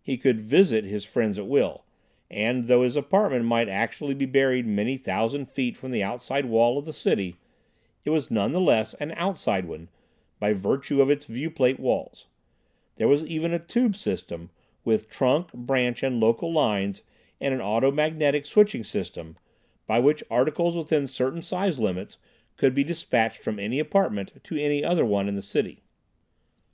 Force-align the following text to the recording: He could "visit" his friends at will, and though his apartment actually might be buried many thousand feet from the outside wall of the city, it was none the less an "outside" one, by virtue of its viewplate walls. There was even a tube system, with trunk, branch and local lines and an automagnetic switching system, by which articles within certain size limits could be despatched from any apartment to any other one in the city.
He 0.00 0.16
could 0.16 0.38
"visit" 0.40 0.84
his 0.84 1.04
friends 1.04 1.36
at 1.36 1.48
will, 1.48 1.84
and 2.30 2.68
though 2.68 2.84
his 2.84 2.94
apartment 2.94 3.50
actually 3.68 4.10
might 4.14 4.18
be 4.18 4.24
buried 4.24 4.68
many 4.68 4.96
thousand 4.96 5.46
feet 5.48 5.76
from 5.76 5.90
the 5.90 6.00
outside 6.00 6.44
wall 6.44 6.78
of 6.78 6.84
the 6.84 6.92
city, 6.92 7.34
it 8.04 8.10
was 8.10 8.30
none 8.30 8.52
the 8.52 8.60
less 8.60 8.94
an 9.00 9.10
"outside" 9.16 9.64
one, 9.64 9.88
by 10.38 10.52
virtue 10.52 11.02
of 11.02 11.10
its 11.10 11.26
viewplate 11.26 11.80
walls. 11.80 12.28
There 12.98 13.08
was 13.08 13.24
even 13.24 13.52
a 13.52 13.58
tube 13.58 13.96
system, 13.96 14.50
with 14.84 15.10
trunk, 15.10 15.52
branch 15.52 16.04
and 16.04 16.20
local 16.20 16.52
lines 16.52 17.02
and 17.40 17.52
an 17.52 17.58
automagnetic 17.58 18.46
switching 18.46 18.84
system, 18.84 19.36
by 19.88 19.98
which 19.98 20.22
articles 20.30 20.76
within 20.76 21.08
certain 21.08 21.42
size 21.42 21.80
limits 21.80 22.16
could 22.56 22.76
be 22.76 22.84
despatched 22.84 23.38
from 23.42 23.58
any 23.58 23.80
apartment 23.80 24.34
to 24.44 24.56
any 24.56 24.84
other 24.84 25.04
one 25.04 25.26
in 25.26 25.34
the 25.34 25.42
city. 25.42 25.80